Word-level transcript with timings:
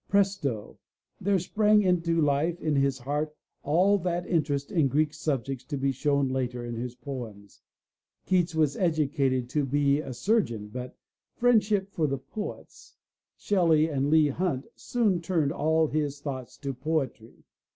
Presto! 0.09 0.79
there 1.19 1.37
sprang 1.37 1.83
into 1.83 2.19
life 2.21 2.59
in 2.59 2.75
his 2.75 2.97
heart 2.97 3.35
all 3.61 3.99
that 3.99 4.25
interest 4.25 4.71
in 4.71 4.87
Greek 4.87 5.13
subjects 5.13 5.63
to 5.65 5.77
be 5.77 5.91
shown 5.91 6.27
later 6.27 6.65
in 6.65 6.73
his 6.73 6.95
poems. 6.95 7.61
Keats 8.25 8.55
was 8.55 8.75
educated 8.75 9.47
to 9.49 9.63
be 9.63 9.99
a 9.99 10.11
surgeon 10.11 10.69
but 10.69 10.97
friend 11.35 11.63
ship 11.63 11.91
for 11.91 12.07
the 12.07 12.17
poets, 12.17 12.95
Shelley 13.37 13.89
and 13.89 14.09
Leigh 14.09 14.29
Hunt, 14.29 14.65
soon 14.75 15.21
turned 15.21 15.51
all 15.51 15.85
his 15.85 16.19
thoughts 16.19 16.57
to 16.57 16.73
poetry. 16.73 17.43